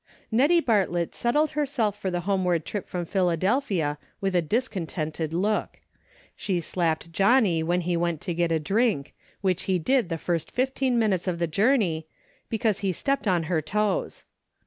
"Nettie 0.31 0.61
Bartlett 0.61 1.13
settled 1.13 1.51
herself 1.51 1.95
for 1.95 2.09
the 2.09 2.21
home 2.21 2.43
ward 2.43 2.65
trip 2.65 2.89
from 2.89 3.05
Philadelphia 3.05 3.99
with 4.19 4.35
a 4.35 4.41
discon 4.41 4.85
tented 4.87 5.31
look. 5.31 5.79
She 6.35 6.59
slapped 6.59 7.11
Johnnie 7.11 7.61
when 7.61 7.81
he 7.81 7.95
went 7.95 8.19
to 8.21 8.33
get 8.33 8.51
a 8.51 8.57
drink— 8.59 9.13
which 9.41 9.65
he 9.65 9.77
did 9.77 10.09
the 10.09 10.17
first 10.17 10.49
fifteen 10.49 10.97
minutes 10.97 11.27
of 11.27 11.37
the 11.37 11.45
journey— 11.45 12.07
because 12.49 12.79
he 12.79 12.91
stepped 12.91 13.27
on 13.27 13.43
her 13.43 13.61
toes. 13.61 14.23